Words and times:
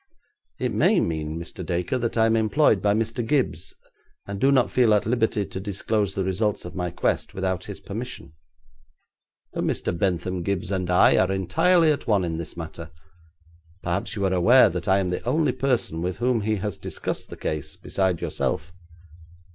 'It 0.57 0.73
may 0.73 0.99
mean, 0.99 1.37
Mr. 1.37 1.63
Dacre, 1.63 1.99
that 1.99 2.17
I 2.17 2.25
am 2.25 2.35
employed 2.35 2.81
by 2.81 2.95
Mr. 2.95 3.23
Gibbes, 3.23 3.75
and 4.25 4.41
do 4.41 4.51
not 4.51 4.71
feel 4.71 4.95
at 4.95 5.05
liberty 5.05 5.45
to 5.45 5.59
disclose 5.59 6.15
the 6.15 6.23
results 6.23 6.65
of 6.65 6.73
my 6.73 6.89
quest 6.89 7.35
without 7.35 7.65
his 7.65 7.79
permission.' 7.79 8.33
'But 9.53 9.63
Mr. 9.63 9.95
Bentham 9.95 10.41
Gibbes 10.41 10.71
and 10.71 10.89
I 10.89 11.17
are 11.17 11.31
entirely 11.31 11.91
at 11.91 12.07
one 12.07 12.25
in 12.25 12.37
this 12.39 12.57
matter. 12.57 12.89
Perhaps 13.83 14.15
you 14.15 14.25
are 14.25 14.33
aware 14.33 14.71
that 14.71 14.87
I 14.87 14.97
am 14.97 15.09
the 15.09 15.21
only 15.23 15.51
person 15.51 16.01
with 16.01 16.17
whom 16.17 16.41
he 16.41 16.55
has 16.55 16.79
discussed 16.79 17.29
the 17.29 17.37
case 17.37 17.75
beside 17.75 18.21
yourself.' 18.21 18.71